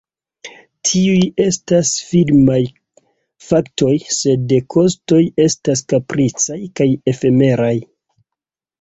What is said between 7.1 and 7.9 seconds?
efemeraj.